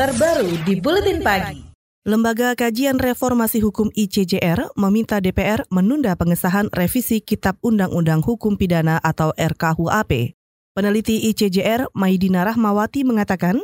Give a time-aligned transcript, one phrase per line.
[0.00, 1.60] terbaru di Buletin Pagi.
[2.08, 9.36] Lembaga Kajian Reformasi Hukum ICJR meminta DPR menunda pengesahan revisi Kitab Undang-Undang Hukum Pidana atau
[9.36, 10.32] RKUHP.
[10.72, 13.60] Peneliti ICJR Maidina Rahmawati mengatakan,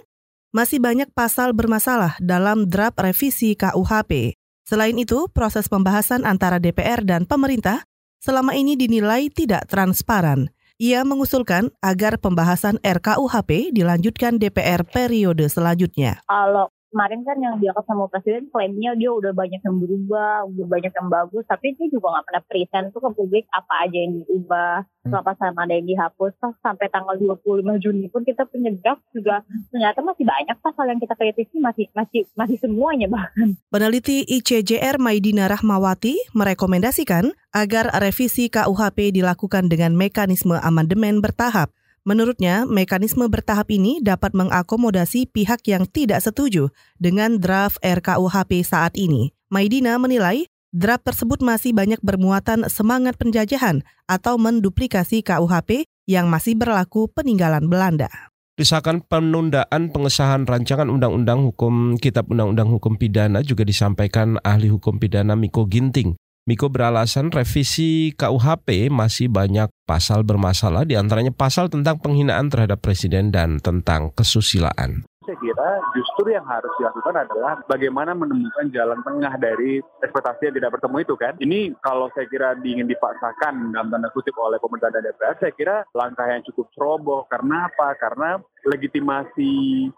[0.52, 4.36] masih banyak pasal bermasalah dalam draft revisi KUHP.
[4.68, 7.88] Selain itu, proses pembahasan antara DPR dan pemerintah
[8.20, 10.52] selama ini dinilai tidak transparan.
[10.76, 16.20] Ia mengusulkan agar pembahasan RKUHP dilanjutkan DPR periode selanjutnya.
[16.28, 20.92] Kalau kemarin kan yang diangkat sama presiden klaimnya dia udah banyak yang berubah, udah banyak
[20.96, 24.80] yang bagus, tapi dia juga nggak pernah present tuh ke publik apa aja yang diubah,
[25.04, 25.12] hmm.
[25.12, 26.32] apa sama ada yang dihapus.
[26.40, 30.96] Toh sampai tanggal 25 Juni pun kita punya draft juga ternyata masih banyak pasal yang
[30.96, 33.60] kita kritisi masih masih masih semuanya bahkan.
[33.68, 43.26] Peneliti ICJR Maidina Rahmawati merekomendasikan agar revisi KUHP dilakukan dengan mekanisme amandemen bertahap Menurutnya, mekanisme
[43.26, 46.70] bertahap ini dapat mengakomodasi pihak yang tidak setuju
[47.02, 49.34] dengan draft RKUHP saat ini.
[49.50, 57.10] Maidina menilai draft tersebut masih banyak bermuatan semangat penjajahan atau menduplikasi KUHP yang masih berlaku
[57.10, 58.06] peninggalan Belanda.
[58.54, 65.36] Desakan penundaan pengesahan rancangan undang-undang hukum Kitab Undang-Undang Hukum Pidana juga disampaikan ahli hukum pidana
[65.36, 66.16] Miko Ginting.
[66.46, 73.34] Miko beralasan revisi KUHP masih banyak pasal bermasalah, di antaranya pasal tentang penghinaan terhadap presiden
[73.34, 79.82] dan tentang kesusilaan saya kira justru yang harus dilakukan adalah bagaimana menemukan jalan tengah dari
[80.00, 81.34] ekspektasi yang tidak bertemu itu kan.
[81.42, 85.76] Ini kalau saya kira ingin dipaksakan dalam tanda kutip oleh pemerintah dan DPR, saya kira
[85.92, 87.26] langkah yang cukup ceroboh.
[87.26, 87.98] Karena apa?
[87.98, 89.52] Karena legitimasi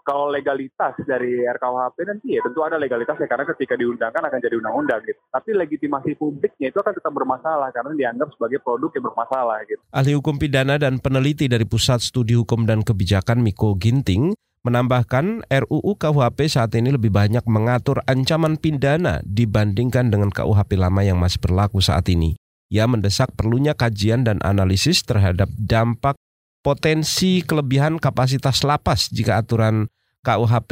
[0.05, 5.01] kalau legalitas dari RKUHP nanti ya tentu ada legalitasnya karena ketika diundangkan akan jadi undang-undang
[5.05, 5.19] gitu.
[5.29, 9.81] Tapi legitimasi publiknya itu akan tetap bermasalah karena dianggap sebagai produk yang bermasalah gitu.
[9.89, 14.33] Ahli hukum pidana dan peneliti dari Pusat Studi Hukum dan Kebijakan Miko Ginting
[14.67, 21.15] menambahkan RUU KUHP saat ini lebih banyak mengatur ancaman pidana dibandingkan dengan KUHP lama yang
[21.19, 22.35] masih berlaku saat ini.
[22.69, 26.13] Ia mendesak perlunya kajian dan analisis terhadap dampak
[26.61, 29.89] potensi kelebihan kapasitas lapas jika aturan
[30.21, 30.71] KUHP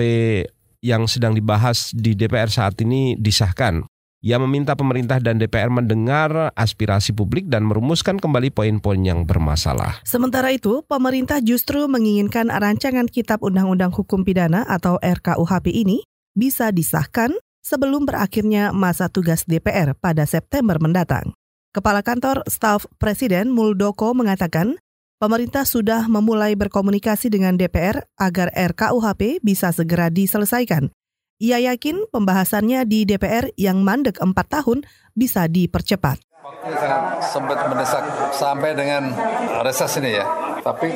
[0.84, 3.88] yang sedang dibahas di DPR saat ini disahkan.
[4.26, 10.02] Ia meminta pemerintah dan DPR mendengar aspirasi publik dan merumuskan kembali poin-poin yang bermasalah.
[10.02, 16.02] Sementara itu, pemerintah justru menginginkan rancangan Kitab Undang-Undang Hukum Pidana atau RKUHP ini
[16.34, 17.30] bisa disahkan
[17.62, 21.38] sebelum berakhirnya masa tugas DPR pada September mendatang.
[21.70, 24.82] Kepala Kantor Staf Presiden Muldoko mengatakan,
[25.22, 30.90] pemerintah sudah memulai berkomunikasi dengan DPR agar RKUHP bisa segera diselesaikan
[31.38, 34.82] ia yakin pembahasannya di DPR yang mandek empat tahun
[35.14, 36.18] bisa dipercepat.
[36.48, 38.04] Waktu sangat sempat mendesak
[38.34, 39.14] sampai dengan
[39.62, 40.26] reses ini ya.
[40.64, 40.90] Tapi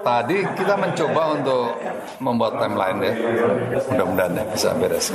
[0.00, 1.76] tadi kita mencoba untuk
[2.20, 3.14] membuat timeline ya.
[3.90, 5.10] Mudah-mudahan ya bisa beres.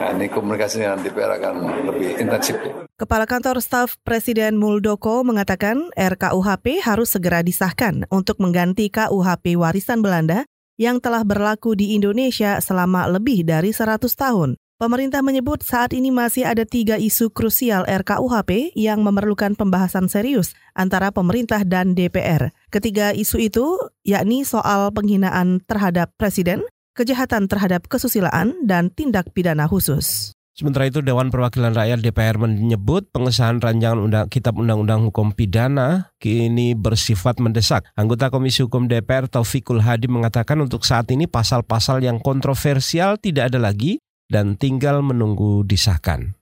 [0.00, 1.54] Nah ini komunikasi dengan DPR akan
[1.88, 2.72] lebih intensif ya.
[2.98, 10.49] Kepala Kantor Staf Presiden Muldoko mengatakan RKUHP harus segera disahkan untuk mengganti KUHP warisan Belanda
[10.80, 14.56] yang telah berlaku di Indonesia selama lebih dari 100 tahun.
[14.80, 21.12] Pemerintah menyebut saat ini masih ada tiga isu krusial RKUHP yang memerlukan pembahasan serius antara
[21.12, 22.48] pemerintah dan DPR.
[22.72, 23.76] Ketiga isu itu
[24.08, 26.64] yakni soal penghinaan terhadap presiden,
[26.96, 30.32] kejahatan terhadap kesusilaan, dan tindak pidana khusus.
[30.60, 36.76] Sementara itu Dewan Perwakilan Rakyat DPR menyebut pengesahan rancangan undang, Kitab Undang-Undang Hukum Pidana kini
[36.76, 37.88] bersifat mendesak.
[37.96, 43.72] Anggota Komisi Hukum DPR Taufikul Hadi mengatakan untuk saat ini pasal-pasal yang kontroversial tidak ada
[43.72, 46.36] lagi dan tinggal menunggu disahkan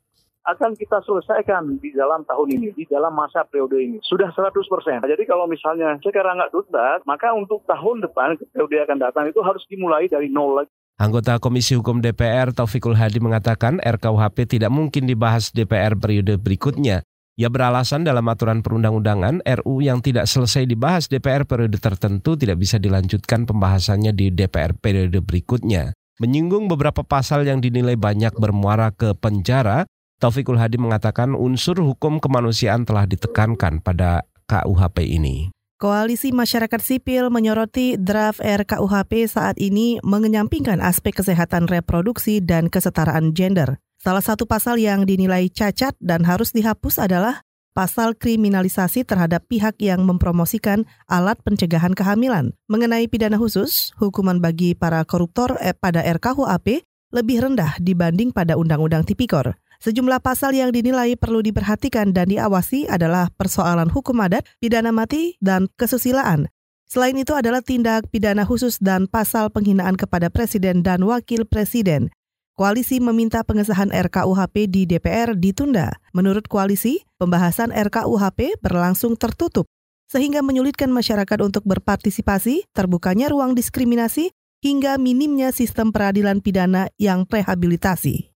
[0.48, 4.00] akan kita selesaikan di dalam tahun ini, di dalam masa periode ini.
[4.00, 5.04] Sudah 100%.
[5.04, 9.60] Jadi kalau misalnya sekarang nggak tuntas, maka untuk tahun depan, periode akan datang itu harus
[9.68, 10.72] dimulai dari nol lagi.
[10.98, 17.06] Anggota Komisi Hukum DPR Taufikul Hadi mengatakan RKUHP tidak mungkin dibahas DPR periode berikutnya.
[17.38, 22.82] Ia beralasan dalam aturan perundang-undangan RU yang tidak selesai dibahas DPR periode tertentu tidak bisa
[22.82, 25.94] dilanjutkan pembahasannya di DPR periode berikutnya.
[26.18, 29.86] Menyinggung beberapa pasal yang dinilai banyak bermuara ke penjara,
[30.18, 35.54] Taufikul Hadi mengatakan unsur hukum kemanusiaan telah ditekankan pada KUHP ini.
[35.78, 43.78] Koalisi Masyarakat Sipil menyoroti draft RKUHP saat ini mengenyampingkan aspek kesehatan reproduksi dan kesetaraan gender.
[43.94, 47.46] Salah satu pasal yang dinilai cacat dan harus dihapus adalah
[47.78, 52.58] pasal kriminalisasi terhadap pihak yang mempromosikan alat pencegahan kehamilan.
[52.66, 56.82] Mengenai pidana khusus, hukuman bagi para koruptor eh, pada RKUHP
[57.14, 59.54] lebih rendah dibanding pada Undang-Undang Tipikor.
[59.78, 65.70] Sejumlah pasal yang dinilai perlu diperhatikan dan diawasi adalah persoalan hukum adat, pidana mati, dan
[65.78, 66.50] kesusilaan.
[66.90, 72.10] Selain itu adalah tindak pidana khusus dan pasal penghinaan kepada presiden dan wakil presiden.
[72.58, 75.94] Koalisi meminta pengesahan RKUHP di DPR ditunda.
[76.10, 79.70] Menurut koalisi, pembahasan RKUHP berlangsung tertutup
[80.08, 84.32] sehingga menyulitkan masyarakat untuk berpartisipasi, terbukanya ruang diskriminasi,
[84.64, 88.37] hingga minimnya sistem peradilan pidana yang rehabilitasi.